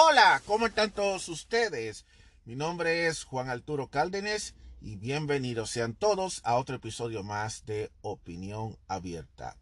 [0.00, 2.06] Hola, ¿cómo están todos ustedes?
[2.44, 7.90] Mi nombre es Juan Arturo Cárdenas y bienvenidos sean todos a otro episodio más de
[8.02, 9.56] Opinión Abierta.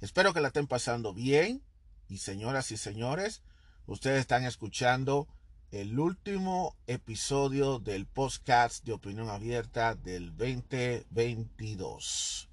[0.00, 1.62] Espero que la estén pasando bien
[2.08, 3.42] y señoras y señores,
[3.86, 5.28] ustedes están escuchando
[5.70, 12.48] el último episodio del podcast de Opinión Abierta del 2022.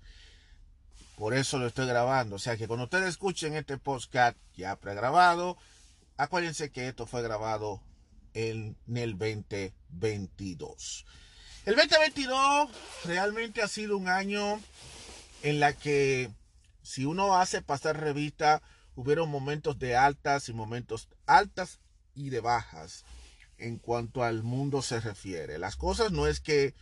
[1.18, 2.36] Por eso lo estoy grabando.
[2.36, 5.58] O sea que cuando ustedes escuchen este podcast ya pregrabado,
[6.18, 7.82] acuérdense que esto fue grabado
[8.34, 11.06] en, el 2022.
[11.66, 12.70] El 2022
[13.06, 14.62] realmente ha sido un año
[15.42, 16.32] en la que
[16.84, 18.62] si uno hace pasar revista,
[18.96, 21.80] hubieron momentos de altas y momentos altas
[22.14, 23.04] y de bajas
[23.58, 25.58] en cuanto al mundo se refiere.
[25.58, 26.74] Las cosas no es que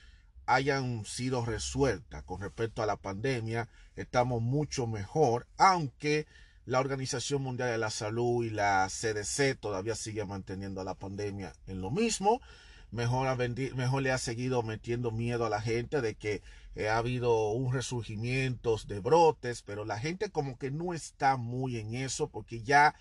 [0.45, 6.27] hayan sido resueltas con respecto a la pandemia, estamos mucho mejor, aunque
[6.65, 11.81] la Organización Mundial de la Salud y la CDC todavía sigue manteniendo la pandemia en
[11.81, 12.41] lo mismo.
[12.91, 13.37] Mejor,
[13.75, 16.43] mejor le ha seguido metiendo miedo a la gente de que
[16.75, 21.77] eh, ha habido un resurgimiento de brotes, pero la gente como que no está muy
[21.77, 22.95] en eso porque ya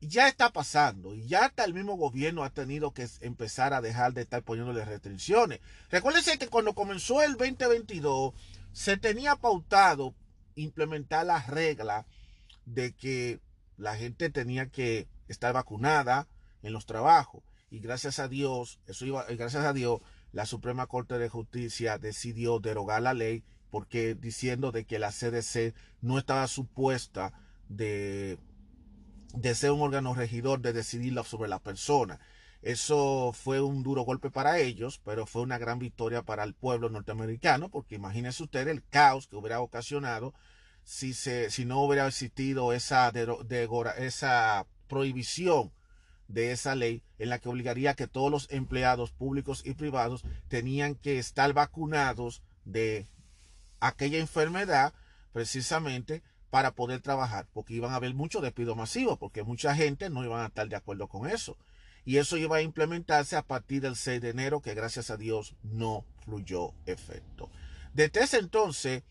[0.00, 4.12] ya está pasando y ya hasta el mismo gobierno ha tenido que empezar a dejar
[4.12, 5.60] de estar poniéndole restricciones.
[5.90, 8.34] Recuérdense que cuando comenzó el 2022
[8.72, 10.14] se tenía pautado
[10.56, 12.06] implementar la regla
[12.66, 13.40] de que
[13.76, 16.28] la gente tenía que estar vacunada
[16.62, 20.00] en los trabajos y gracias a Dios, eso iba, gracias a Dios,
[20.32, 25.74] la Suprema Corte de Justicia decidió derogar la ley porque diciendo de que la CDC
[26.00, 27.32] no estaba supuesta
[27.68, 28.38] de
[29.34, 32.20] de ser un órgano regidor, de decidir sobre la persona.
[32.62, 36.88] Eso fue un duro golpe para ellos, pero fue una gran victoria para el pueblo
[36.88, 40.34] norteamericano, porque imagínense ustedes el caos que hubiera ocasionado
[40.84, 43.12] si, se, si no hubiera existido esa,
[43.98, 45.72] esa prohibición
[46.28, 50.94] de esa ley en la que obligaría que todos los empleados públicos y privados tenían
[50.94, 53.06] que estar vacunados de
[53.80, 54.94] aquella enfermedad
[55.32, 60.24] precisamente para poder trabajar, porque iban a haber mucho despido masivo, porque mucha gente no
[60.24, 61.56] iban a estar de acuerdo con eso.
[62.04, 65.56] Y eso iba a implementarse a partir del 6 de enero, que gracias a Dios
[65.62, 67.50] no fluyó efecto.
[67.92, 69.02] Desde ese entonces,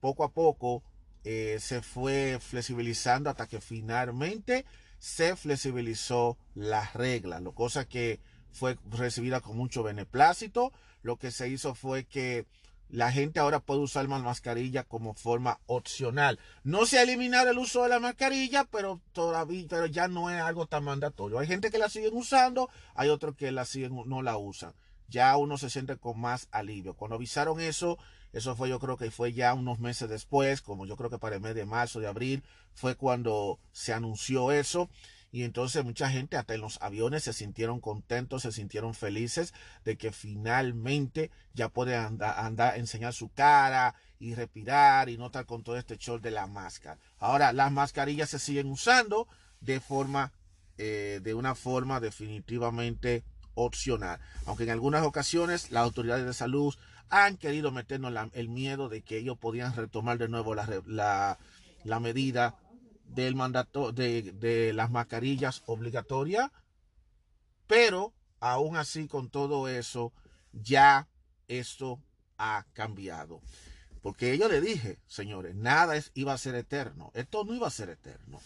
[0.00, 0.84] poco a poco,
[1.24, 4.64] eh, se fue flexibilizando hasta que finalmente
[4.98, 8.20] se flexibilizó las reglas, lo cosa que
[8.52, 10.72] fue recibida con mucho beneplácito.
[11.02, 12.46] Lo que se hizo fue que
[12.88, 16.38] la gente ahora puede usar más mascarilla como forma opcional.
[16.62, 20.40] No se ha eliminado el uso de la mascarilla, pero todavía, pero ya no es
[20.40, 21.38] algo tan mandatorio.
[21.38, 24.74] Hay gente que la siguen usando, hay otros que la siguen, no la usan.
[25.08, 26.94] Ya uno se siente con más alivio.
[26.94, 27.98] Cuando avisaron eso,
[28.32, 31.36] eso fue yo creo que fue ya unos meses después, como yo creo que para
[31.36, 32.42] el mes de marzo, de abril,
[32.74, 34.88] fue cuando se anunció eso.
[35.34, 39.96] Y entonces mucha gente, hasta en los aviones, se sintieron contentos, se sintieron felices de
[39.96, 45.62] que finalmente ya puede andar, andar enseñar su cara y respirar y no estar con
[45.62, 46.98] todo este show de la máscara.
[47.18, 49.26] Ahora, las mascarillas se siguen usando
[49.60, 50.32] de forma,
[50.76, 54.20] eh, de una forma definitivamente opcional.
[54.46, 56.74] Aunque en algunas ocasiones las autoridades de salud
[57.12, 61.38] han querido meternos el miedo de que ellos podían retomar de nuevo la,
[61.84, 62.56] la, medida
[63.04, 66.50] del mandato de, las mascarillas obligatorias,
[67.66, 70.14] pero aún así con todo eso,
[70.54, 71.06] ya
[71.48, 72.00] esto
[72.38, 73.42] ha cambiado.
[74.00, 77.10] Porque yo le dije, señores, nada es, iba a ser eterno.
[77.12, 78.40] Esto no iba a ser eterno.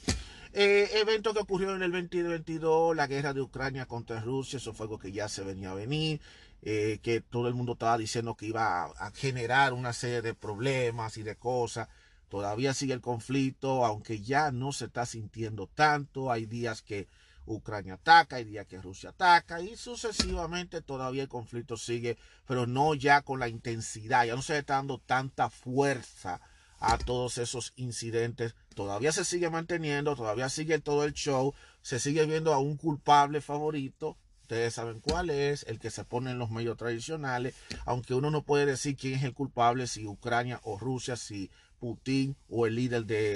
[0.52, 4.84] Eh, evento que ocurrió en el 2022, la guerra de Ucrania contra Rusia, eso fue
[4.84, 6.20] algo que ya se venía a venir,
[6.62, 11.16] eh, que todo el mundo estaba diciendo que iba a generar una serie de problemas
[11.16, 11.88] y de cosas.
[12.28, 16.30] Todavía sigue el conflicto, aunque ya no se está sintiendo tanto.
[16.32, 17.08] Hay días que
[17.46, 22.94] Ucrania ataca, hay días que Rusia ataca y sucesivamente todavía el conflicto sigue, pero no
[22.94, 26.40] ya con la intensidad, ya no se está dando tanta fuerza
[26.78, 28.54] a todos esos incidentes.
[28.74, 33.40] Todavía se sigue manteniendo, todavía sigue todo el show, se sigue viendo a un culpable
[33.40, 34.18] favorito.
[34.46, 38.44] Ustedes saben cuál es, el que se pone en los medios tradicionales, aunque uno no
[38.44, 41.50] puede decir quién es el culpable, si Ucrania o Rusia, si
[41.80, 43.34] Putin o el líder de,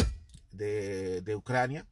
[0.53, 1.85] de, Ucrania.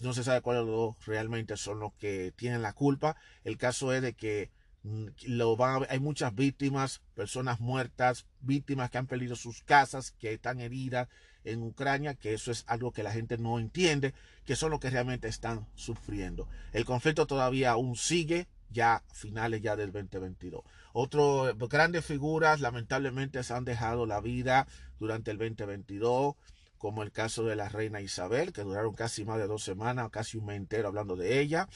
[0.00, 3.16] No se sabe cuáles dos realmente son los que tienen la culpa.
[3.44, 4.50] El caso es de que
[4.82, 5.58] mm, lo
[5.90, 11.08] hay muchas víctimas, personas muertas, víctimas que han perdido sus casas, que están heridas
[11.52, 14.14] en Ucrania, que eso es algo que la gente no entiende,
[14.44, 16.48] que son los que realmente están sufriendo.
[16.72, 20.62] El conflicto todavía aún sigue, ya finales ya del 2022.
[20.92, 24.66] Otras grandes figuras lamentablemente se han dejado la vida
[24.98, 26.34] durante el 2022,
[26.78, 30.38] como el caso de la reina Isabel, que duraron casi más de dos semanas, casi
[30.38, 31.68] un mes entero hablando de ella.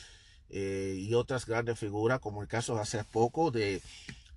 [0.54, 3.80] eh, y otras grandes figuras, como el caso hace poco de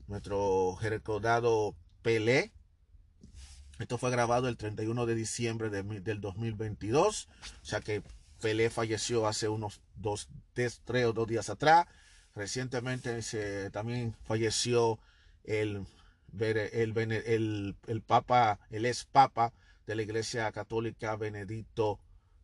[0.07, 2.51] nuestro recordado Pelé.
[3.79, 7.27] Esto fue grabado el 31 de diciembre del 2022,
[7.61, 8.03] o sea que
[8.41, 11.87] Pelé falleció hace unos dos, tres, o dos días atrás.
[12.35, 13.21] Recientemente
[13.71, 14.99] también falleció
[15.43, 15.85] el,
[16.37, 19.53] el, el, Papa, el ex Papa
[19.87, 21.99] de la Iglesia Católica Benedicto,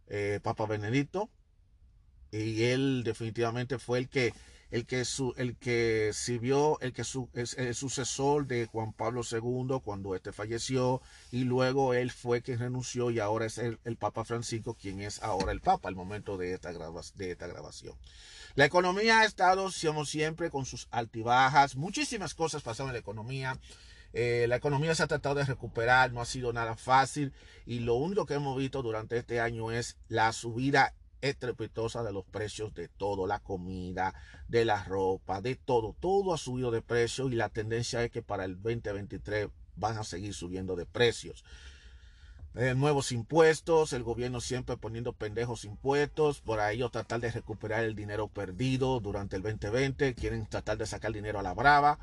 [0.07, 1.29] eh, Papa Benedicto.
[2.31, 4.33] Y él definitivamente fue el que
[4.71, 9.21] el que, su, el que sirvió, el que su, es el sucesor de Juan Pablo
[9.29, 14.23] II cuando este falleció y luego él fue quien renunció y ahora es el, Papa
[14.23, 17.95] Francisco quien es ahora el Papa al momento de esta, de esta grabación.
[18.55, 23.59] La economía ha estado, como siempre, con sus altibajas, muchísimas cosas pasaron en la economía.
[24.13, 27.33] Eh, la economía se ha tratado de recuperar, no ha sido nada fácil
[27.65, 32.25] y lo único que hemos visto durante este año es la subida estrepitosa de los
[32.25, 34.13] precios de todo, la comida,
[34.47, 35.95] de la ropa, de todo.
[35.99, 40.03] Todo ha subido de precio y la tendencia es que para el 2023 van a
[40.03, 41.43] seguir subiendo de precios.
[42.55, 47.95] Eh, nuevos impuestos, el gobierno siempre poniendo pendejos impuestos, por ahí tratar de recuperar el
[47.95, 51.99] dinero perdido durante el 2020, quieren tratar de sacar dinero a la brava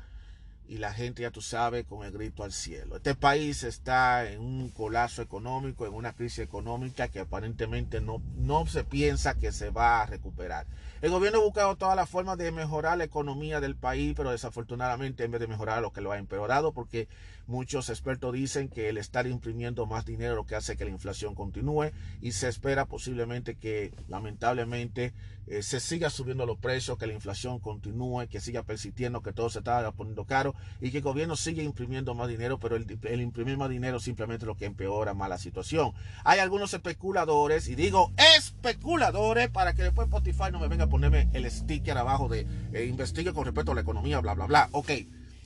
[0.69, 2.97] y la gente, ya tú sabes, con el grito al cielo.
[2.97, 8.67] Este país está en un colapso económico, en una crisis económica que aparentemente no, no
[8.67, 10.67] se piensa que se va a recuperar.
[11.01, 15.23] El gobierno ha buscado todas las formas de mejorar la economía del país, pero desafortunadamente
[15.23, 17.07] en vez de mejorar lo que lo ha empeorado, porque
[17.47, 21.35] muchos expertos dicen que el estar imprimiendo más dinero lo que hace que la inflación
[21.35, 21.91] continúe
[22.21, 25.13] y se espera posiblemente que lamentablemente
[25.47, 29.49] eh, se siga subiendo los precios, que la inflación continúe, que siga persistiendo, que todo
[29.49, 33.21] se está poniendo caro y que el gobierno siga imprimiendo más dinero, pero el, el
[33.21, 35.93] imprimir más dinero simplemente lo que empeora más la situación.
[36.23, 41.49] Hay algunos especuladores, y digo especuladores para que después Spotify no me venga ponerme el
[41.49, 44.69] sticker abajo de eh, investigue con respecto a la economía, bla, bla, bla.
[44.71, 44.91] Ok.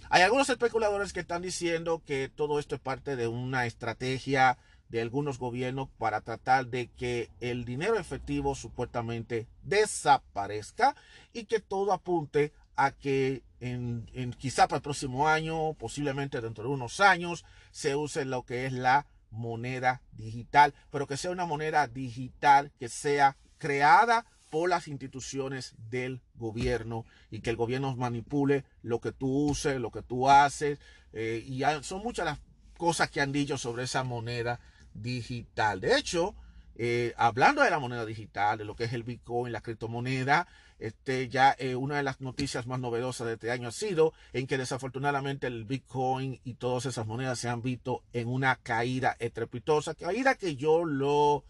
[0.10, 4.58] Hay algunos especuladores que están diciendo que todo esto es parte de una estrategia
[4.90, 10.96] de algunos gobiernos para tratar de que el dinero efectivo supuestamente desaparezca
[11.34, 16.66] y que todo apunte a que en, en, quizá para el próximo año, posiblemente dentro
[16.66, 21.46] de unos años, se use lo que es la moneda digital, pero que sea una
[21.46, 28.66] moneda digital que sea creada por las instituciones del gobierno y que el gobierno manipule
[28.84, 30.78] lo que tú uses, lo que tú haces.
[31.12, 32.40] Eh, y son muchas las
[32.78, 34.60] cosas que han dicho sobre esa moneda
[34.94, 35.82] digital.
[35.82, 36.36] De hecho,
[36.76, 40.48] eh, hablando de la moneda digital, de lo que es el Bitcoin, la criptomoneda,
[40.78, 44.46] este, ya eh, una de las noticias más novedosas de este año ha sido en
[44.46, 49.96] que desafortunadamente el Bitcoin y todas esas monedas se han visto en una caída estrepitosa,
[49.96, 51.44] caída que yo lo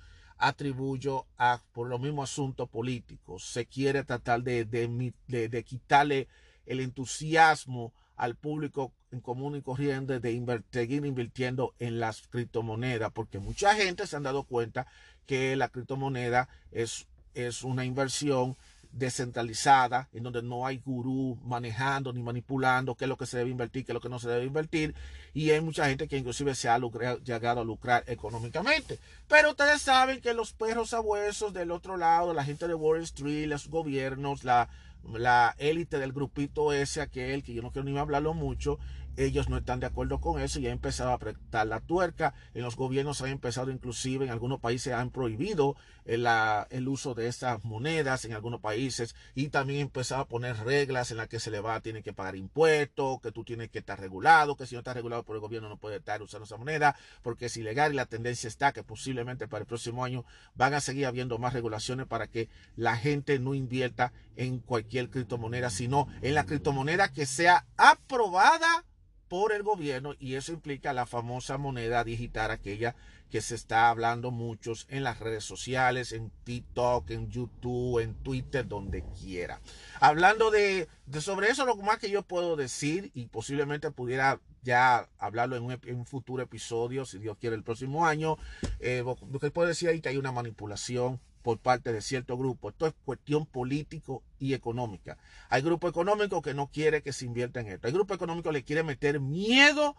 [0.44, 3.46] atribuyo a por los mismos asuntos políticos.
[3.46, 6.28] Se quiere tratar de, de, quitarle
[6.66, 13.40] el entusiasmo al público en común y corriente de seguir invirtiendo en las criptomonedas, porque
[13.40, 14.86] mucha gente se han dado cuenta
[15.26, 18.58] que la criptomoneda es, es una inversión
[18.94, 23.50] descentralizada, en donde no hay gurú manejando ni manipulando qué es lo que se debe
[23.50, 24.96] invertir, qué es lo que no se debe invertir,
[25.34, 26.80] y hay mucha gente que inclusive se ha
[27.24, 29.00] llegado a lucrar económicamente.
[29.28, 33.48] Pero ustedes saben que los perros abuesos del otro lado, la gente de Wall Street,
[33.48, 34.70] los gobiernos, la,
[35.12, 38.78] la élite del grupito ese, aquel, que yo no quiero ni hablarlo mucho,
[39.16, 42.34] ellos no están de acuerdo con eso y han empezado a apretar la tuerca.
[42.54, 46.28] En los gobiernos han empezado inclusive, en algunos países han prohibido el,
[46.70, 51.18] el uso de estas monedas en algunos países y también empezado a poner reglas en
[51.18, 54.56] las que se le va, tiene que pagar impuestos, que tú tienes que estar regulado,
[54.56, 57.46] que si no estás regulado por el gobierno no puede estar usando esa moneda porque
[57.46, 61.06] es ilegal y la tendencia está que posiblemente para el próximo año van a seguir
[61.06, 66.46] habiendo más regulaciones para que la gente no invierta en cualquier criptomoneda, sino en la
[66.46, 68.86] criptomoneda que sea aprobada
[69.34, 72.96] por el gobierno y eso implica la famosa moneda digital, aquella
[73.32, 78.68] que se está hablando muchos en las redes sociales, en TikTok, en YouTube, en Twitter,
[78.68, 79.60] donde quiera.
[80.00, 80.88] Hablando de,
[81.20, 85.64] sobre eso, lo más que yo puedo decir y posiblemente pudiera ya hablarlo en
[85.96, 88.38] un, futuro episodio, si Dios quiere el próximo año,
[88.80, 92.70] eh, lo que puedo decir ahí que hay una manipulación por parte de cierto grupo.
[92.70, 95.18] Esto es cuestión político y económica.
[95.50, 97.88] Hay grupo económico que no quiere que se invierta en esto.
[97.88, 99.96] Hay grupo económico que le quiere meter miedo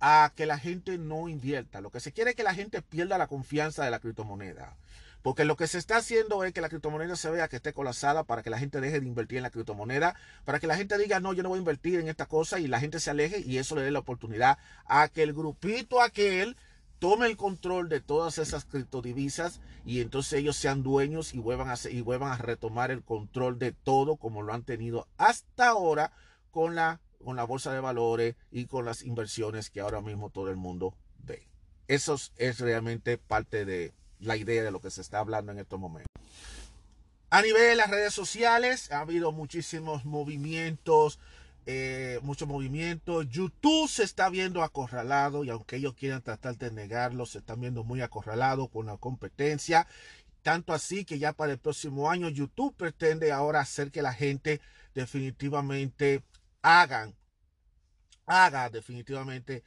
[0.00, 1.80] a que la gente no invierta.
[1.80, 4.76] Lo que se quiere es que la gente pierda la confianza de la criptomoneda.
[5.22, 8.24] Porque lo que se está haciendo es que la criptomoneda se vea que esté colapsada
[8.24, 11.20] para que la gente deje de invertir en la criptomoneda, para que la gente diga,
[11.20, 13.58] no, yo no voy a invertir en esta cosa y la gente se aleje y
[13.58, 16.56] eso le dé la oportunidad a que el grupito aquel
[17.00, 21.74] tome el control de todas esas criptodivisas y entonces ellos sean dueños y vuelvan a,
[21.90, 26.12] y vuelvan a retomar el control de todo como lo han tenido hasta ahora
[26.52, 30.50] con la, con la bolsa de valores y con las inversiones que ahora mismo todo
[30.50, 31.48] el mundo ve.
[31.88, 35.80] Eso es realmente parte de la idea de lo que se está hablando en estos
[35.80, 36.06] momentos.
[37.30, 41.18] A nivel de las redes sociales ha habido muchísimos movimientos
[41.72, 43.22] eh, mucho movimiento.
[43.22, 47.84] YouTube se está viendo acorralado y aunque ellos quieran tratar de negarlo, se están viendo
[47.84, 49.86] muy acorralado con la competencia.
[50.42, 54.60] Tanto así que ya para el próximo año YouTube pretende ahora hacer que la gente
[54.94, 56.24] definitivamente
[56.60, 57.14] hagan,
[58.26, 59.62] haga definitivamente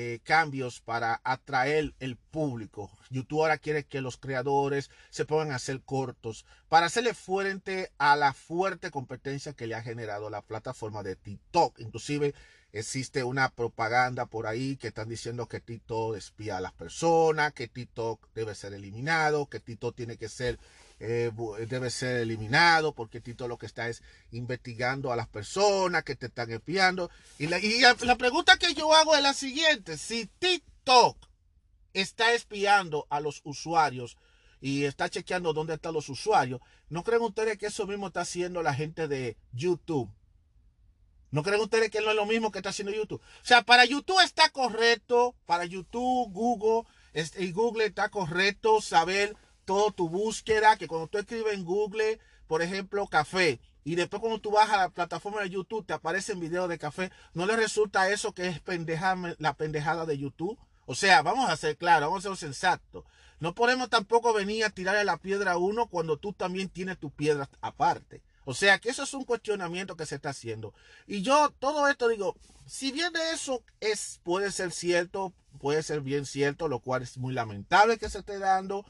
[0.00, 2.88] eh, cambios para atraer el público.
[3.10, 8.14] YouTube ahora quiere que los creadores se pongan a hacer cortos para hacerle frente a
[8.14, 11.80] la fuerte competencia que le ha generado la plataforma de TikTok.
[11.80, 12.32] Inclusive
[12.70, 17.66] existe una propaganda por ahí que están diciendo que TikTok espía a las personas, que
[17.66, 20.60] TikTok debe ser eliminado, que TikTok tiene que ser
[21.00, 21.30] eh,
[21.68, 24.02] debe ser eliminado porque Tito lo que está es
[24.32, 27.10] investigando a las personas que te están espiando.
[27.38, 31.16] Y la, y la pregunta que yo hago es la siguiente, si TikTok
[31.92, 34.16] está espiando a los usuarios
[34.60, 38.62] y está chequeando dónde están los usuarios, ¿no creen ustedes que eso mismo está haciendo
[38.62, 40.10] la gente de YouTube?
[41.30, 43.20] ¿No creen ustedes que no es lo mismo que está haciendo YouTube?
[43.20, 46.88] O sea, para YouTube está correcto, para YouTube, Google
[47.38, 49.36] y Google está correcto saber
[49.68, 54.40] todo tu búsqueda, que cuando tú escribes en Google, por ejemplo, café, y después cuando
[54.40, 58.08] tú vas a la plataforma de YouTube te aparecen videos de café, ¿no le resulta
[58.08, 60.58] eso que es pendeja, la pendejada de YouTube?
[60.86, 63.04] O sea, vamos a ser claros, vamos a ser sensatos.
[63.40, 67.10] No podemos tampoco venir a tirarle la piedra a uno cuando tú también tienes tu
[67.10, 68.22] piedra aparte.
[68.46, 70.72] O sea, que eso es un cuestionamiento que se está haciendo.
[71.06, 76.24] Y yo todo esto digo, si bien eso es puede ser cierto, puede ser bien
[76.24, 78.86] cierto, lo cual es muy lamentable que se esté dando,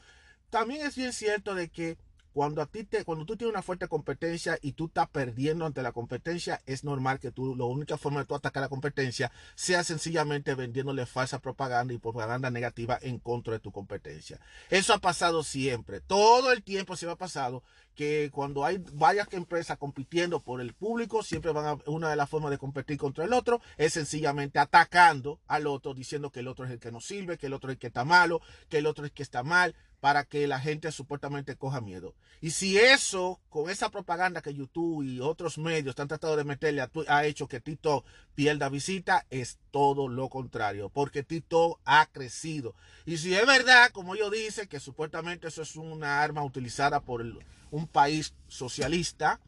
[0.49, 1.97] también es bien cierto de que
[2.33, 5.81] cuando a ti te, cuando tú tienes una fuerte competencia y tú estás perdiendo ante
[5.81, 9.83] la competencia, es normal que tú, la única forma de tú atacar la competencia sea
[9.83, 14.39] sencillamente vendiéndole falsa propaganda y propaganda negativa en contra de tu competencia.
[14.69, 16.01] Eso ha pasado siempre.
[16.01, 17.63] Todo el tiempo se ha pasado
[17.95, 22.29] que cuando hay varias empresas compitiendo por el público, siempre van a, una de las
[22.29, 26.63] formas de competir contra el otro es sencillamente atacando al otro, diciendo que el otro
[26.63, 28.39] es el que no sirve, que el otro es el que está malo,
[28.69, 32.15] que el otro es el que está mal para que la gente supuestamente coja miedo.
[32.41, 36.87] Y si eso, con esa propaganda que YouTube y otros medios están tratando de meterle,
[37.07, 42.75] ha hecho que Tito pierda visita, es todo lo contrario, porque Tito ha crecido.
[43.05, 47.25] Y si es verdad, como yo dice, que supuestamente eso es una arma utilizada por
[47.71, 49.39] un país socialista,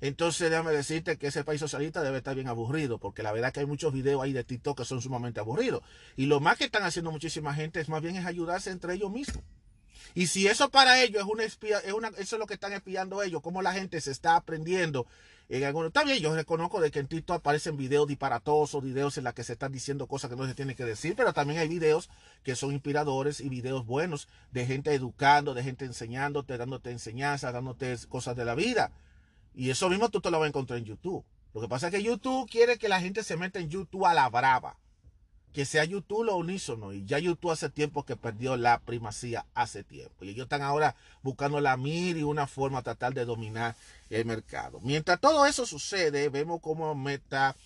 [0.00, 3.60] entonces déjame decirte que ese país socialista debe estar bien aburrido, porque la verdad que
[3.60, 5.82] hay muchos videos ahí de TikTok que son sumamente aburridos.
[6.16, 9.10] Y lo más que están haciendo muchísima gente es más bien es ayudarse entre ellos
[9.10, 9.42] mismos.
[10.14, 12.72] Y si eso para ellos es una espía, es una, eso es lo que están
[12.72, 15.06] espiando ellos, cómo la gente se está aprendiendo.
[15.48, 19.32] En algunos, también yo reconozco de que en TikTok aparecen videos disparatosos, videos en los
[19.32, 22.10] que se están diciendo cosas que no se tienen que decir, pero también hay videos
[22.42, 27.96] que son inspiradores y videos buenos de gente educando, de gente enseñándote, dándote enseñanza, dándote
[28.08, 28.92] cosas de la vida.
[29.54, 31.24] Y eso mismo tú te lo vas a encontrar en YouTube.
[31.54, 34.12] Lo que pasa es que YouTube quiere que la gente se meta en YouTube a
[34.12, 34.76] la brava
[35.52, 36.92] que sea YouTube lo unísono.
[36.92, 40.24] Y ya YouTube hace tiempo que perdió la primacía hace tiempo.
[40.24, 43.74] Y ellos están ahora buscando la mir y una forma de tratar de dominar
[44.10, 44.80] el mercado.
[44.82, 47.56] Mientras todo eso sucede, vemos cómo Meta,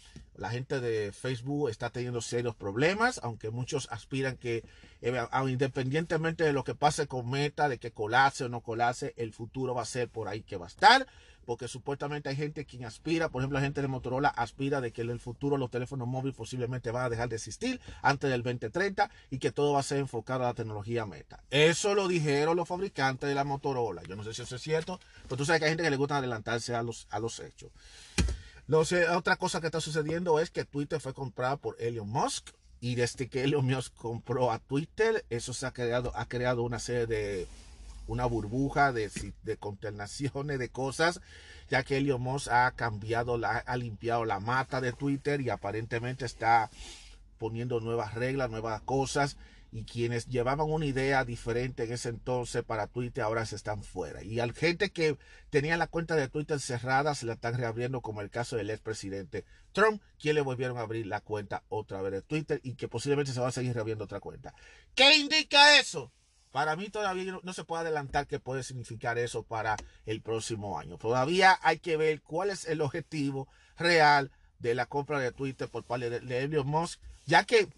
[0.43, 4.65] la gente de Facebook está teniendo serios problemas, aunque muchos aspiran que,
[5.01, 9.33] eh, independientemente de lo que pase con Meta, de que colase o no colase, el
[9.33, 11.07] futuro va a ser por ahí que va a estar
[11.45, 15.03] porque supuestamente hay gente quien aspira, por ejemplo, la gente de Motorola aspira de que
[15.03, 19.11] en el futuro los teléfonos móviles posiblemente van a dejar de existir antes del 2030
[19.31, 21.43] y que todo va a ser enfocado a la tecnología meta.
[21.51, 24.03] Eso lo dijeron los fabricantes de la Motorola.
[24.05, 25.97] Yo no sé si eso es cierto, pero tú sabes que hay gente que le
[25.97, 27.71] gusta adelantarse a los, a los hechos.
[28.69, 32.51] Otra cosa que está sucediendo es que Twitter fue comprado por Elon Musk
[32.81, 36.79] y desde que Elon Musk compró a Twitter, eso se ha creado, ha creado una
[36.79, 37.47] serie de
[38.09, 39.11] una burbuja de,
[39.43, 41.21] de de cosas,
[41.69, 46.71] ya que Elon Musk ha cambiado, ha limpiado la mata de Twitter y aparentemente está
[47.39, 49.37] poniendo nuevas reglas, nuevas cosas
[49.73, 54.23] y quienes llevaban una idea diferente en ese entonces para Twitter ahora se están fuera.
[54.23, 55.17] Y al gente que
[55.49, 59.47] tenía la cuenta de Twitter cerrada se la están reabriendo como el caso del expresidente
[59.73, 63.33] Trump, quien le volvieron a abrir la cuenta otra vez de Twitter y que posiblemente
[63.33, 64.55] se va a seguir reabriendo otra cuenta.
[64.95, 66.13] ¿Qué indica eso?
[66.51, 70.99] Para mí todavía no, se puede adelantar qué puede significar eso para el próximo año.
[70.99, 73.49] Todavía hay que ver cuál es el objetivo
[73.79, 77.69] real de la compra de Twitter por parte de Elon Musk, ya que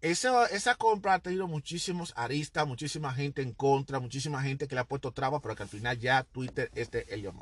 [0.00, 4.82] esa, esa compra ha tenido muchísimos aristas, muchísima gente en contra, muchísima gente que le
[4.82, 7.36] ha puesto trabas, pero que al final ya Twitter es de Elon.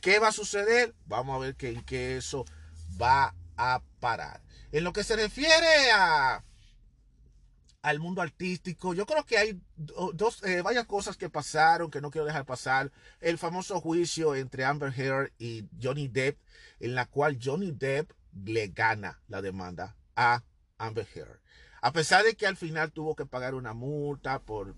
[0.00, 0.94] ¿Qué va a suceder?
[1.06, 2.44] Vamos a ver en qué eso
[3.00, 4.40] va a parar.
[4.72, 6.44] En lo que se refiere a
[7.82, 8.94] al mundo artístico.
[8.94, 12.92] Yo creo que hay dos, eh, varias cosas que pasaron que no quiero dejar pasar.
[13.20, 16.38] El famoso juicio entre Amber Heard y Johnny Depp,
[16.78, 18.10] en la cual Johnny Depp
[18.44, 20.42] le gana la demanda a
[20.78, 21.40] Amber Heard.
[21.80, 24.74] A pesar de que al final tuvo que pagar una multa por,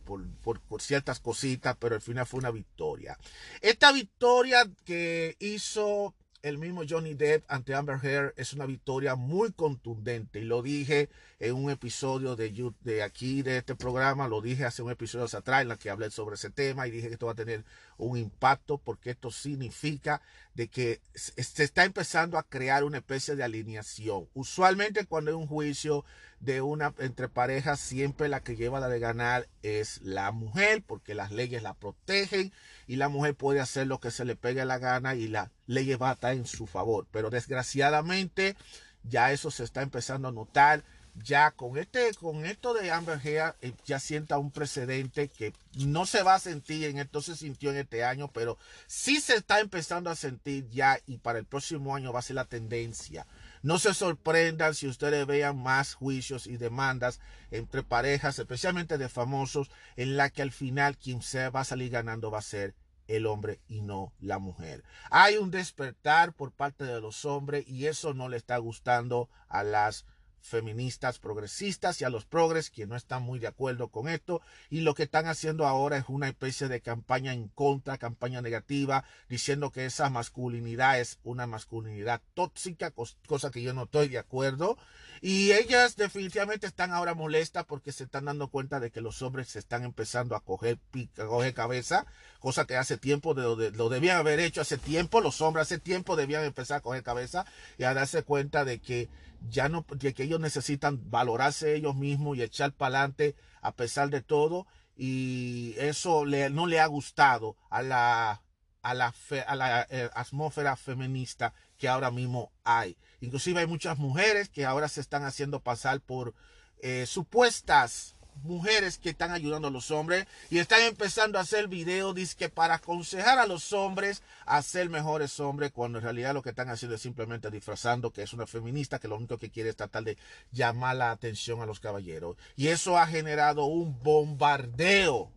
[0.80, 3.18] ciertas cositas, pero al final fue una victoria.
[3.61, 9.52] Esta victoria que hizo el mismo Johnny Depp ante Amber Heard es una victoria muy
[9.52, 14.64] contundente y lo dije en un episodio de, de aquí de este programa, lo dije
[14.64, 17.26] hace un episodio atrás en la que hablé sobre ese tema y dije que esto
[17.26, 17.64] va a tener
[18.04, 20.21] un impacto porque esto significa
[20.54, 24.28] de que se está empezando a crear una especie de alineación.
[24.35, 26.04] Usualmente cuando hay un juicio
[26.40, 31.14] de una entre parejas, siempre la que lleva la de ganar es la mujer porque
[31.14, 32.52] las leyes la protegen
[32.87, 35.94] y la mujer puede hacer lo que se le pegue la gana y la ley
[35.94, 37.06] va a estar en su favor.
[37.11, 38.56] Pero desgraciadamente
[39.04, 40.85] ya eso se está empezando a notar.
[41.14, 46.07] Ya con este, con esto de Amber Heard, eh, ya sienta un precedente que no
[46.07, 49.61] se va a sentir en esto, se sintió en este año, pero sí se está
[49.61, 53.26] empezando a sentir ya y para el próximo año va a ser la tendencia.
[53.62, 59.71] No se sorprendan si ustedes vean más juicios y demandas entre parejas, especialmente de famosos,
[59.97, 62.75] en la que al final quien se va a salir ganando va a ser
[63.07, 64.83] el hombre y no la mujer.
[65.11, 69.62] Hay un despertar por parte de los hombres y eso no le está gustando a
[69.62, 70.07] las
[70.42, 74.80] feministas progresistas y a los progres que no están muy de acuerdo con esto y
[74.80, 79.70] lo que están haciendo ahora es una especie de campaña en contra, campaña negativa, diciendo
[79.70, 84.76] que esa masculinidad es una masculinidad tóxica, cosa que yo no estoy de acuerdo.
[85.20, 89.49] Y ellas definitivamente están ahora molestas porque se están dando cuenta de que los hombres
[89.49, 90.78] se están empezando a coger,
[91.14, 92.06] coger cabeza,
[92.40, 96.16] cosa que hace tiempo lo, lo debían haber hecho hace tiempo, los hombres hace tiempo
[96.16, 97.46] debían empezar a coger cabeza
[97.78, 99.08] y a darse cuenta de que
[99.49, 104.11] ya no, de que ellos necesitan valorarse ellos mismos y echar para adelante a pesar
[104.11, 104.66] de todo.
[104.96, 108.42] Y eso le, no le ha gustado a la,
[108.83, 109.14] a la,
[109.46, 112.96] a la eh, atmósfera feminista que ahora mismo hay.
[113.20, 116.35] Inclusive hay muchas mujeres que ahora se están haciendo pasar por
[116.81, 118.12] eh, supuestas
[118.42, 122.75] mujeres que están ayudando a los hombres y están empezando a hacer videos que para
[122.75, 126.97] aconsejar a los hombres a ser mejores hombres cuando en realidad lo que están haciendo
[126.97, 130.18] es simplemente disfrazando que es una feminista que lo único que quiere es tratar de
[130.51, 132.37] llamar la atención a los caballeros.
[132.57, 135.31] Y eso ha generado un bombardeo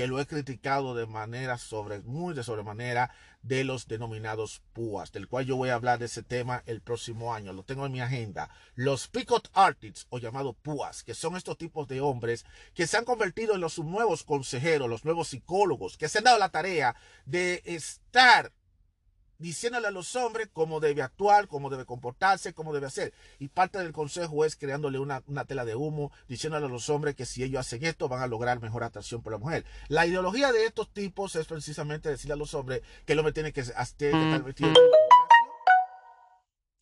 [0.00, 5.28] que lo he criticado de manera sobre muy de sobremanera de los denominados púas, del
[5.28, 7.52] cual yo voy a hablar de ese tema el próximo año.
[7.52, 8.48] Lo tengo en mi agenda.
[8.74, 13.04] Los picot artists o llamados púas, que son estos tipos de hombres que se han
[13.04, 17.60] convertido en los nuevos consejeros, los nuevos psicólogos, que se han dado la tarea de
[17.66, 18.54] estar
[19.40, 23.12] diciéndole a los hombres cómo debe actuar, cómo debe comportarse, cómo debe hacer.
[23.38, 27.26] Y parte del consejo es creándole una, tela de humo, diciéndole a los hombres que
[27.26, 29.64] si ellos hacen esto van a lograr mejor atracción por la mujer.
[29.88, 33.52] La ideología de estos tipos es precisamente decirle a los hombres que el hombre tiene
[33.52, 34.72] que, estar metido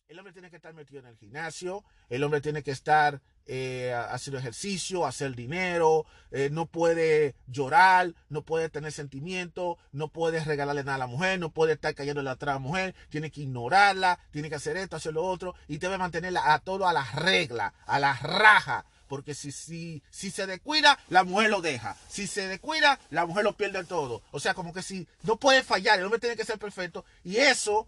[0.09, 3.95] el hombre tiene que estar metido en el gimnasio, el hombre tiene que estar eh,
[4.11, 10.83] haciendo ejercicio, hacer dinero, eh, no puede llorar, no puede tener sentimiento, no puede regalarle
[10.83, 14.55] nada a la mujer, no puede estar a la mujer, tiene que ignorarla, tiene que
[14.55, 18.13] hacer esto, hacer lo otro, y debe mantenerla a todo a la regla, a la
[18.13, 18.85] raja.
[19.07, 21.97] Porque si, si, si se descuida, la mujer lo deja.
[22.07, 24.21] Si se descuida, la mujer lo pierde todo.
[24.29, 27.03] O sea, como que si no puede fallar, el hombre tiene que ser perfecto.
[27.23, 27.87] Y eso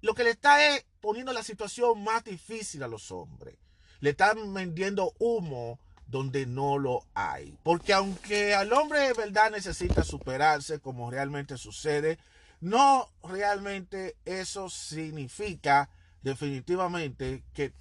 [0.00, 3.58] lo que le está es poniendo la situación más difícil a los hombres.
[4.04, 7.56] Le están vendiendo humo donde no lo hay.
[7.62, 12.18] Porque aunque al hombre de verdad necesita superarse como realmente sucede,
[12.60, 15.88] no realmente eso significa
[16.20, 17.72] definitivamente que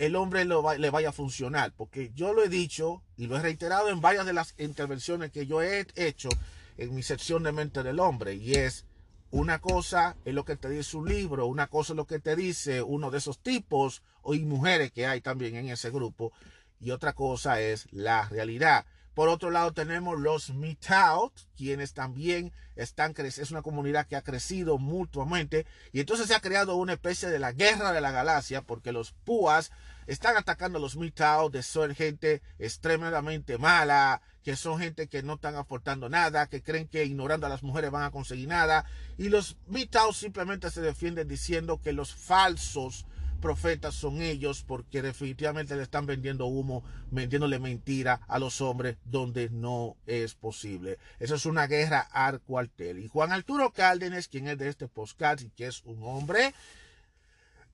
[0.00, 1.72] el hombre le vaya a funcionar.
[1.76, 5.46] Porque yo lo he dicho y lo he reiterado en varias de las intervenciones que
[5.46, 6.30] yo he hecho
[6.78, 8.34] en mi sección de mente del hombre.
[8.34, 8.86] Y es,
[9.30, 12.34] una cosa es lo que te dice un libro, una cosa es lo que te
[12.34, 14.02] dice uno de esos tipos
[14.34, 16.32] y mujeres que hay también en ese grupo,
[16.80, 18.86] y otra cosa es la realidad.
[19.18, 24.78] Por otro lado tenemos los Meetout, quienes también están es una comunidad que ha crecido
[24.78, 25.66] mutuamente.
[25.90, 29.10] Y entonces se ha creado una especie de la guerra de la galaxia porque los
[29.10, 29.72] púas
[30.06, 35.34] están atacando a los Meetout de ser gente extremadamente mala, que son gente que no
[35.34, 38.84] están aportando nada, que creen que ignorando a las mujeres van a conseguir nada.
[39.16, 43.04] Y los Meetout simplemente se defienden diciendo que los falsos
[43.38, 49.48] profetas son ellos porque definitivamente le están vendiendo humo, vendiéndole mentira a los hombres donde
[49.50, 50.98] no es posible.
[51.18, 52.98] Eso es una guerra al cuartel.
[52.98, 56.54] Y Juan Arturo Cárdenas, quien es de este podcast y que es un hombre,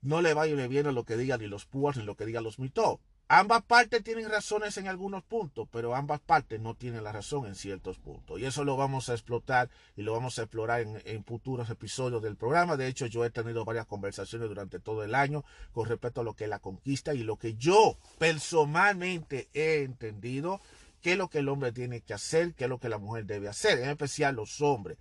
[0.03, 2.27] no le va y le viene lo que digan ni los púas ni lo que
[2.27, 2.99] digan los mitos.
[3.29, 7.55] Ambas partes tienen razones en algunos puntos, pero ambas partes no tienen la razón en
[7.55, 8.39] ciertos puntos.
[8.39, 12.37] Y eso lo vamos a explotar y lo vamos a explorar en, futuros episodios del
[12.37, 12.77] programa.
[12.77, 16.35] De hecho, yo he tenido varias conversaciones durante todo el año con respecto a lo
[16.35, 20.61] que es la conquista y lo que yo personalmente he entendido,
[21.01, 23.25] qué es lo que el hombre tiene que hacer, qué es lo que la mujer
[23.25, 24.99] debe hacer, en especial los hombres.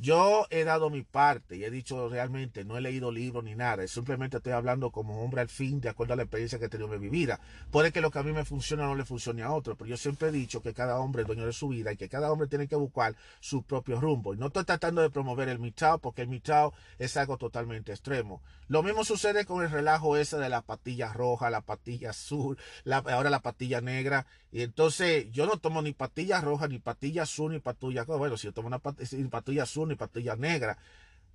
[0.00, 3.84] Yo he dado mi parte y he dicho realmente, no he leído libros ni nada,
[3.88, 6.94] simplemente estoy hablando como hombre al fin, de acuerdo a la experiencia que he tenido
[6.94, 7.40] en mi vida.
[7.72, 9.96] Puede que lo que a mí me funcione no le funcione a otro, pero yo
[9.96, 12.46] siempre he dicho que cada hombre es dueño de su vida y que cada hombre
[12.46, 14.34] tiene que buscar su propio rumbo.
[14.34, 18.40] Y no estoy tratando de promover el mitad, porque el mitad es algo totalmente extremo.
[18.68, 22.56] Lo mismo sucede con el relajo ese de la patilla roja, la patilla azul,
[22.86, 24.26] ahora la patilla negra.
[24.52, 28.04] Y entonces yo no tomo ni patilla roja, ni patilla azul, ni patilla...
[28.04, 30.78] Bueno, si yo tomo una patilla azul, ni pastilla negra.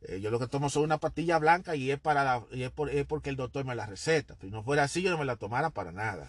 [0.02, 3.30] Eh, yo lo que tomo son una pastilla blanca y es para y es, porque
[3.30, 4.36] el doctor me la receta.
[4.42, 6.28] Si no fuera así, yo no me la tomara para nada,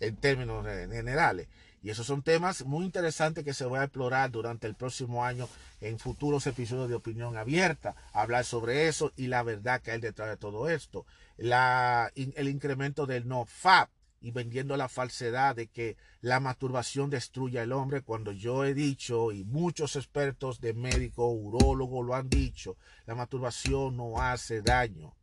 [0.00, 1.48] en términos generales.
[1.82, 5.48] Y esos son temas muy interesantes que se voy a explorar durante el próximo año
[5.80, 7.94] en futuros episodios de Opinión Abierta.
[8.12, 11.06] Hablar sobre eso y la verdad que hay detrás de todo esto.
[11.36, 13.88] La, el incremento del no FAP
[14.26, 19.30] y vendiendo la falsedad de que la masturbación destruye al hombre cuando yo he dicho
[19.30, 25.14] y muchos expertos de médico, urólogo lo han dicho, la masturbación no hace daño.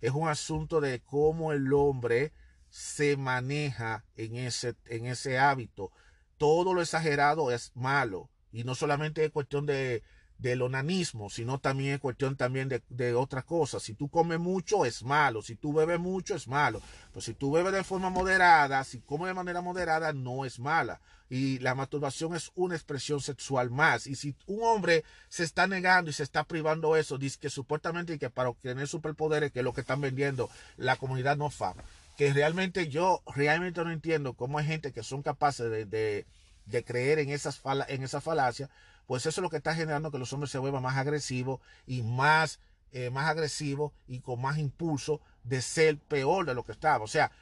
[0.00, 2.32] Es un asunto de cómo el hombre
[2.68, 5.92] se maneja en ese, en ese hábito.
[6.36, 10.02] Todo lo exagerado es malo y no solamente es cuestión de
[10.38, 13.82] del onanismo, sino también es cuestión también de, de, otras cosas.
[13.82, 16.80] Si tú comes mucho es malo, si tú bebes mucho es malo,
[17.12, 21.00] pues si tú bebes de forma moderada, si comes de manera moderada no es mala.
[21.28, 24.06] Y la masturbación es una expresión sexual más.
[24.06, 28.18] Y si un hombre se está negando y se está privando eso, dice que supuestamente
[28.18, 31.74] que para obtener superpoderes, que es lo que están vendiendo la comunidad no fa,
[32.16, 36.24] que realmente yo realmente no entiendo cómo hay gente que son capaces de,
[36.66, 38.70] de, creer en esas, en esa falacia
[39.08, 42.02] pues eso es lo que está generando que los hombres se vuelvan más agresivos y
[42.02, 42.60] más,
[42.92, 47.02] eh, más agresivos y con más impulso de ser peor de lo que estaba.
[47.02, 47.32] O sea,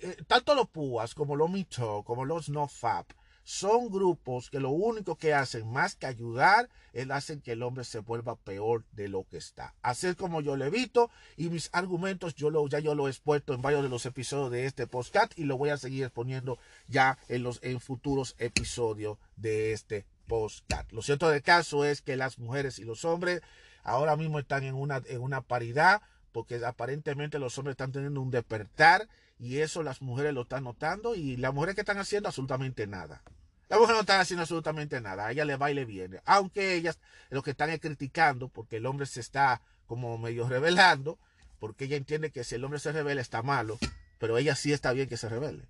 [0.00, 3.10] eh, tanto los PUAS como los MITO, como los NoFap,
[3.42, 7.82] son grupos que lo único que hacen más que ayudar es hacen que el hombre
[7.82, 9.74] se vuelva peor de lo que está.
[9.82, 13.54] Hacer como yo le evito y mis argumentos yo lo, ya yo lo he expuesto
[13.54, 17.18] en varios de los episodios de este podcast y lo voy a seguir exponiendo ya
[17.26, 20.92] en los en futuros episodios de este podcast.
[20.92, 23.40] Lo cierto del caso es que las mujeres y los hombres
[23.82, 28.30] ahora mismo están en una, en una paridad porque aparentemente los hombres están teniendo un
[28.30, 32.86] despertar y eso las mujeres lo están notando y las mujeres que están haciendo absolutamente
[32.86, 33.22] nada.
[33.68, 36.20] Las mujeres no están haciendo absolutamente nada, a ella le va y le viene.
[36.24, 36.98] Aunque ellas
[37.30, 41.18] lo que están es criticando porque el hombre se está como medio revelando,
[41.58, 43.78] porque ella entiende que si el hombre se revela está malo,
[44.18, 45.64] pero ella sí está bien que se revele.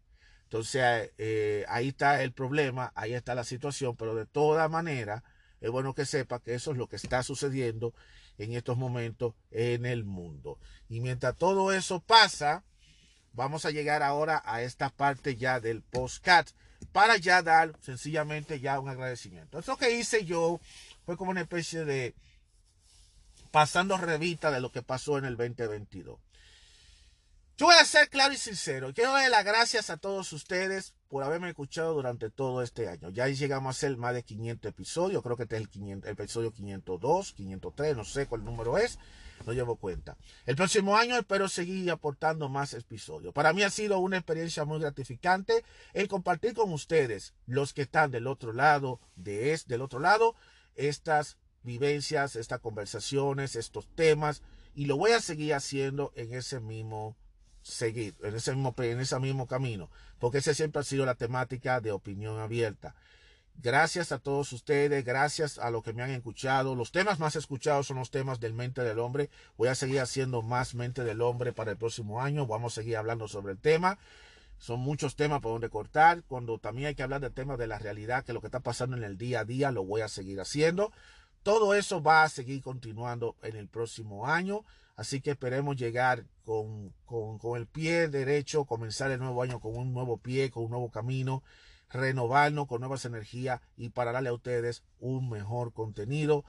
[0.48, 5.22] Entonces eh, ahí está el problema, ahí está la situación, pero de toda manera
[5.60, 7.92] es bueno que sepa que eso es lo que está sucediendo
[8.38, 10.58] en estos momentos en el mundo.
[10.88, 12.64] Y mientras todo eso pasa,
[13.34, 16.48] vamos a llegar ahora a esta parte ya del postcat
[16.92, 19.58] para ya dar sencillamente ya un agradecimiento.
[19.58, 20.60] Eso que hice yo
[21.04, 22.14] fue como una especie de
[23.50, 26.18] pasando revista de lo que pasó en el 2022.
[27.58, 28.94] Yo voy a ser claro y sincero.
[28.94, 33.10] Quiero dar las gracias a todos ustedes por haberme escuchado durante todo este año.
[33.10, 35.24] Ya llegamos a hacer más de 500 episodios.
[35.24, 39.00] Creo que este es el, 500, el episodio 502, 503, no sé cuál número es.
[39.44, 40.16] No llevo cuenta.
[40.46, 43.34] El próximo año espero seguir aportando más episodios.
[43.34, 48.12] Para mí ha sido una experiencia muy gratificante el compartir con ustedes, los que están
[48.12, 50.36] del otro lado, de es, del otro lado,
[50.76, 54.42] estas vivencias, estas conversaciones, estos temas.
[54.76, 57.16] Y lo voy a seguir haciendo en ese mismo
[57.68, 61.80] seguir en ese mismo, en ese mismo camino, porque esa siempre ha sido la temática
[61.80, 62.94] de opinión abierta.
[63.60, 66.76] Gracias a todos ustedes, gracias a los que me han escuchado.
[66.76, 69.30] Los temas más escuchados son los temas del mente del hombre.
[69.56, 72.46] Voy a seguir haciendo más mente del hombre para el próximo año.
[72.46, 73.98] Vamos a seguir hablando sobre el tema.
[74.58, 76.22] Son muchos temas por donde cortar.
[76.28, 78.96] Cuando también hay que hablar del tema de la realidad, que lo que está pasando
[78.96, 80.92] en el día a día, lo voy a seguir haciendo.
[81.42, 84.64] Todo eso va a seguir continuando en el próximo año.
[84.98, 86.92] Así que esperemos llegar con,
[87.56, 91.44] el pie derecho, comenzar el nuevo año con un nuevo pie, con un nuevo camino,
[91.88, 96.44] renovarnos con nuevas energías y para darle a ustedes un mejor contenido,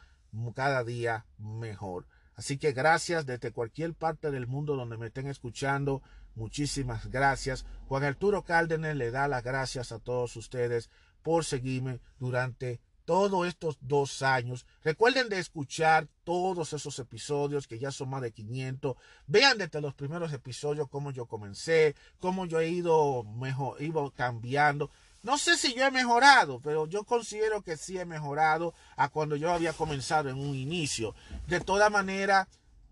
[0.55, 2.07] cada día mejor.
[2.33, 6.01] Así que gracias desde cualquier parte del mundo donde me estén escuchando.
[6.33, 7.67] Muchísimas gracias.
[7.87, 10.89] Juan Arturo Cárdenas le da las gracias a todos ustedes
[11.21, 14.67] por seguirme durante todos estos dos años.
[14.83, 18.97] Recuerden de escuchar todos esos episodios, que ya son más de 500.
[19.25, 24.91] Vean desde los primeros episodios cómo yo comencé, cómo yo he ido, mejor, ido cambiando.
[25.23, 29.35] No sé si yo he mejorado, pero yo considero que sí he mejorado a cuando
[29.35, 31.15] yo había comenzado en un inicio.
[31.47, 32.47] De toda manera,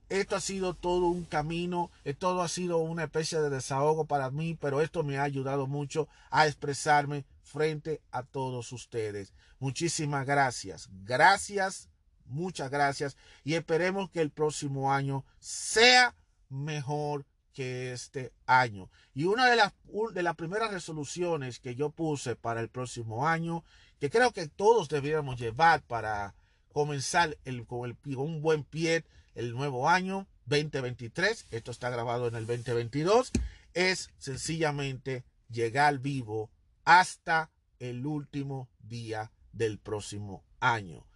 [0.10, 4.58] esto ha sido todo un camino, todo ha sido una especie de desahogo para mí,
[4.60, 9.34] pero esto me ha ayudado mucho a expresarme frente a todos ustedes.
[9.60, 10.90] Muchísimas gracias.
[11.04, 11.90] Gracias,
[12.26, 13.18] muchas gracias.
[13.44, 16.16] Y esperemos que el próximo año sea
[16.50, 18.90] mejor que este año.
[19.14, 19.74] Y una de las,
[20.14, 23.64] de las primeras resoluciones que yo puse para el próximo año,
[24.00, 26.36] que creo que todos deberíamos llevar para
[26.78, 32.28] comenzar el, con, el, con un buen pie el nuevo año 2023, esto está grabado
[32.28, 33.32] en el 2022,
[33.74, 36.52] es sencillamente llegar vivo
[36.86, 41.08] hasta el último día del próximo año.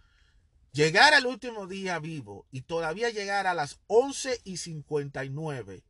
[0.72, 5.84] Llegar al último día vivo y todavía llegar a las 11 y 59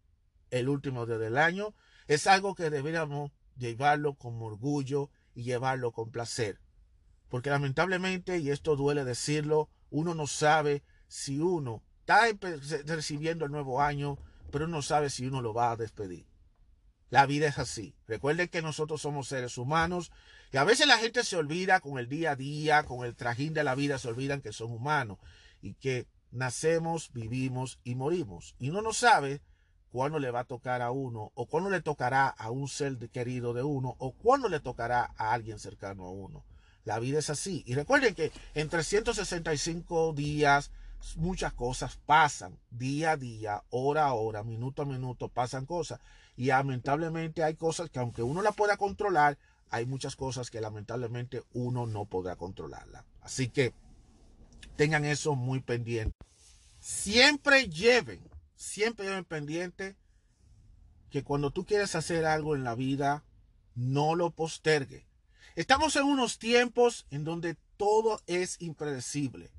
[0.50, 1.74] el último día del año
[2.08, 6.60] es algo que deberíamos llevarlo con orgullo y llevarlo con placer.
[7.32, 12.26] Porque lamentablemente, y esto duele decirlo, uno no sabe si uno está
[12.84, 14.18] recibiendo el nuevo año,
[14.50, 16.26] pero no sabe si uno lo va a despedir.
[17.08, 17.94] La vida es así.
[18.06, 20.12] Recuerden que nosotros somos seres humanos
[20.52, 23.54] y a veces la gente se olvida con el día a día, con el trajín
[23.54, 25.16] de la vida, se olvidan que son humanos
[25.62, 28.56] y que nacemos, vivimos y morimos.
[28.58, 29.40] Y uno no sabe
[29.90, 33.54] cuándo le va a tocar a uno o cuándo le tocará a un ser querido
[33.54, 36.44] de uno o cuándo le tocará a alguien cercano a uno.
[36.84, 37.62] La vida es así.
[37.66, 40.70] Y recuerden que en 365 días
[41.16, 46.00] muchas cosas pasan día a día, hora a hora, minuto a minuto, pasan cosas.
[46.36, 49.38] Y lamentablemente hay cosas que aunque uno la pueda controlar,
[49.70, 53.04] hay muchas cosas que lamentablemente uno no podrá controlarla.
[53.20, 53.72] Así que
[54.76, 56.16] tengan eso muy pendiente.
[56.78, 58.20] Siempre lleven,
[58.54, 59.96] siempre lleven pendiente
[61.10, 63.22] que cuando tú quieres hacer algo en la vida,
[63.74, 65.06] no lo postergue.
[65.54, 69.50] Estamos en unos tiempos en donde todo es impredecible.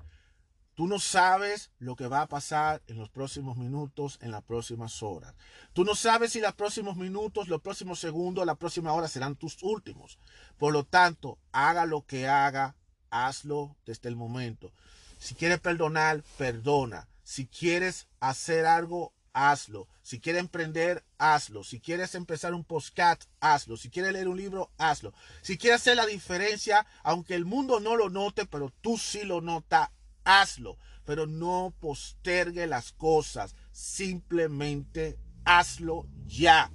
[0.74, 5.04] Tú no sabes lo que va a pasar en los próximos minutos, en las próximas
[5.04, 5.36] horas.
[5.72, 9.62] Tú no sabes si los próximos minutos, los próximos segundos, la próxima hora serán tus
[9.62, 10.18] últimos.
[10.58, 12.74] Por lo tanto, haga lo que haga,
[13.10, 14.72] hazlo desde el momento.
[15.18, 17.06] Si quieres perdonar, perdona.
[17.22, 19.88] Si quieres hacer algo, hazlo.
[20.02, 21.62] Si quieres emprender, hazlo.
[21.64, 23.76] Si quieres empezar un postcat, hazlo.
[23.76, 25.12] Si quieres leer un libro, hazlo.
[25.42, 29.42] Si quieres hacer la diferencia, aunque el mundo no lo note, pero tú sí lo
[29.42, 29.90] notas,
[30.24, 36.70] hazlo, pero no postergue las cosas, simplemente hazlo ya.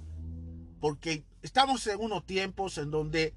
[0.80, 3.34] Porque estamos en unos tiempos en donde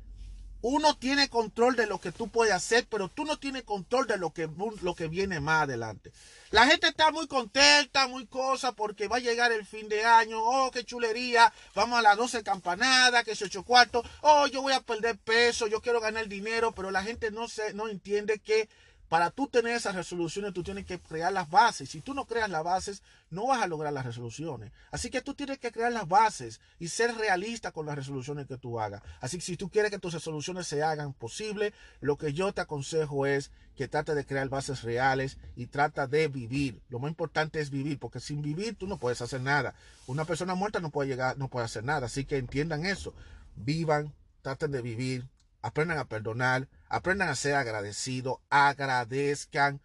[0.63, 4.17] uno tiene control de lo que tú puedes hacer, pero tú no tienes control de
[4.17, 4.49] lo que,
[4.81, 6.13] lo que viene más adelante.
[6.51, 10.37] La gente está muy contenta, muy cosa, porque va a llegar el fin de año.
[10.41, 11.51] Oh, qué chulería.
[11.75, 14.07] Vamos a las 12 campanadas, que es 8 cuartos.
[14.21, 17.73] Oh, yo voy a perder peso, yo quiero ganar dinero, pero la gente no, se,
[17.73, 18.69] no entiende que
[19.13, 21.87] para tú tener esas resoluciones, tú tienes que crear las bases.
[21.87, 24.71] Si tú no creas las bases, no vas a lograr las resoluciones.
[24.89, 28.57] Así que tú tienes que crear las bases y ser realista con las resoluciones que
[28.57, 29.03] tú hagas.
[29.21, 32.61] Así que si tú quieres que tus resoluciones se hagan posible, lo que yo te
[32.61, 36.81] aconsejo es que trate de crear bases reales y trata de vivir.
[36.89, 39.75] Lo más importante es vivir, porque sin vivir tú no puedes hacer nada.
[40.07, 42.07] Una persona muerta no puede llegar, no puede hacer nada.
[42.07, 43.13] Así que entiendan eso.
[43.57, 45.29] Vivan, traten de vivir,
[45.63, 49.81] aprendan a perdonar, aprendan a ser agradecidos, agradezcan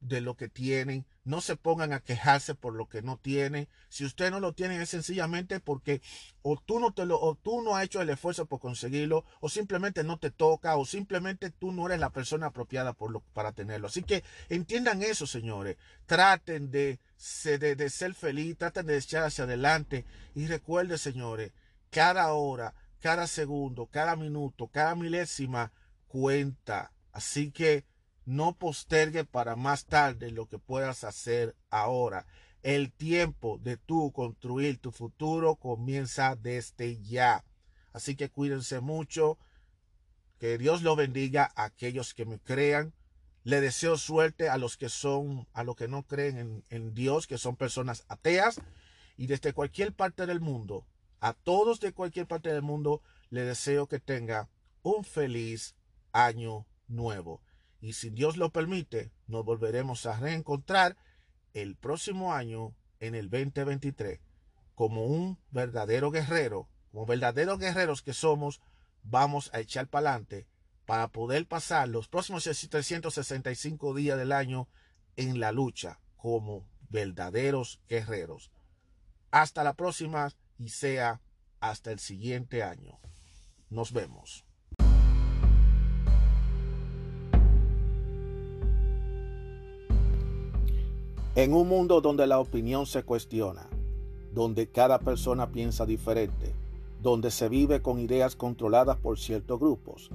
[0.00, 3.68] de lo que tienen, no se pongan a quejarse por lo que no tienen.
[3.90, 6.02] Si usted no lo tiene es sencillamente porque
[6.42, 9.48] o tú no te lo o tú no has hecho el esfuerzo por conseguirlo o
[9.48, 12.96] simplemente no te toca o simplemente tú no eres la persona apropiada
[13.32, 13.86] para tenerlo.
[13.86, 15.76] Así que entiendan eso, señores.
[16.06, 16.98] Traten de,
[17.44, 21.52] de, de ser feliz, traten de echar hacia adelante y recuerden, señores,
[21.90, 25.72] cada hora cada segundo, cada minuto, cada milésima
[26.06, 26.92] cuenta.
[27.12, 27.84] Así que
[28.24, 32.26] no postergue para más tarde lo que puedas hacer ahora.
[32.62, 37.44] El tiempo de tú construir tu futuro comienza desde ya.
[37.92, 39.38] Así que cuídense mucho.
[40.38, 42.94] Que Dios lo bendiga a aquellos que me crean.
[43.42, 47.26] Le deseo suerte a los que son, a los que no creen en, en Dios,
[47.26, 48.60] que son personas ateas.
[49.16, 50.86] Y desde cualquier parte del mundo,
[51.20, 54.48] a todos de cualquier parte del mundo le deseo que tenga
[54.82, 55.76] un feliz
[56.12, 57.42] año nuevo.
[57.80, 60.96] Y si Dios lo permite, nos volveremos a reencontrar
[61.54, 64.20] el próximo año, en el 2023,
[64.74, 68.60] como un verdadero guerrero, como verdaderos guerreros que somos,
[69.02, 70.46] vamos a echar para adelante
[70.90, 74.68] para poder pasar los próximos 365 días del año
[75.14, 78.50] en la lucha como verdaderos guerreros.
[79.30, 81.22] Hasta la próxima y sea
[81.58, 83.00] hasta el siguiente año.
[83.70, 84.44] Nos vemos.
[91.34, 93.70] En un mundo donde la opinión se cuestiona,
[94.32, 96.52] donde cada persona piensa diferente,
[97.00, 100.10] donde se vive con ideas controladas por ciertos grupos,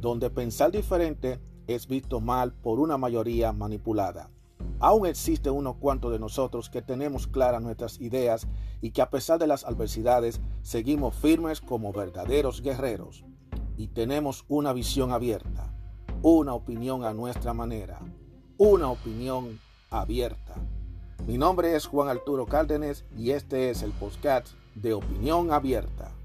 [0.00, 4.30] donde pensar diferente es visto mal por una mayoría manipulada.
[4.80, 8.46] Aún existe unos cuantos de nosotros que tenemos claras nuestras ideas
[8.80, 13.24] y que a pesar de las adversidades seguimos firmes como verdaderos guerreros.
[13.76, 15.72] Y tenemos una visión abierta,
[16.22, 18.00] una opinión a nuestra manera,
[18.56, 20.54] una opinión abierta.
[21.26, 26.17] Mi nombre es Juan Arturo Cárdenas y este es el podcast de Opinión Abierta.